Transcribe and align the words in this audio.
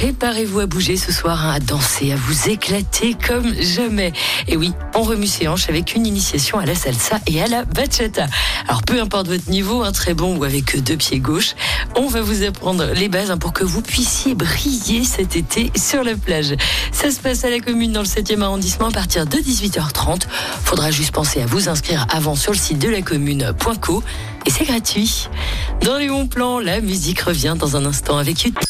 Préparez-vous 0.00 0.60
à 0.60 0.66
bouger 0.66 0.96
ce 0.96 1.12
soir, 1.12 1.44
hein, 1.44 1.52
à 1.52 1.60
danser, 1.60 2.10
à 2.12 2.16
vous 2.16 2.48
éclater 2.48 3.14
comme 3.28 3.54
jamais. 3.60 4.14
Et 4.48 4.56
oui, 4.56 4.72
on 4.94 5.02
remue 5.02 5.26
ses 5.26 5.46
hanches 5.46 5.68
avec 5.68 5.94
une 5.94 6.06
initiation 6.06 6.58
à 6.58 6.64
la 6.64 6.74
salsa 6.74 7.20
et 7.26 7.42
à 7.42 7.46
la 7.48 7.66
bachata. 7.66 8.26
Alors 8.66 8.82
peu 8.82 8.98
importe 8.98 9.28
votre 9.28 9.50
niveau, 9.50 9.82
un 9.82 9.92
très 9.92 10.14
bon 10.14 10.38
ou 10.38 10.44
avec 10.44 10.82
deux 10.82 10.96
pieds 10.96 11.18
gauches, 11.18 11.54
on 11.96 12.06
va 12.06 12.22
vous 12.22 12.44
apprendre 12.44 12.86
les 12.94 13.10
bases 13.10 13.30
hein, 13.30 13.36
pour 13.36 13.52
que 13.52 13.62
vous 13.62 13.82
puissiez 13.82 14.34
briller 14.34 15.04
cet 15.04 15.36
été 15.36 15.70
sur 15.76 16.02
la 16.02 16.16
plage. 16.16 16.54
Ça 16.92 17.10
se 17.10 17.20
passe 17.20 17.44
à 17.44 17.50
la 17.50 17.60
commune 17.60 17.92
dans 17.92 18.00
le 18.00 18.06
7e 18.06 18.40
arrondissement 18.40 18.88
à 18.88 18.92
partir 18.92 19.26
de 19.26 19.36
18h30. 19.36 20.22
Faudra 20.64 20.90
juste 20.90 21.12
penser 21.12 21.42
à 21.42 21.46
vous 21.46 21.68
inscrire 21.68 22.06
avant 22.08 22.36
sur 22.36 22.52
le 22.52 22.58
site 22.58 22.78
de 22.78 22.88
la 22.88 23.02
commune.co 23.02 24.02
et 24.46 24.50
c'est 24.50 24.64
gratuit. 24.64 25.28
Dans 25.82 25.98
les 25.98 26.08
bons 26.08 26.26
plans, 26.26 26.58
la 26.58 26.80
musique 26.80 27.20
revient 27.20 27.54
dans 27.58 27.76
un 27.76 27.84
instant 27.84 28.16
avec 28.16 28.44
YouTube. 28.44 28.69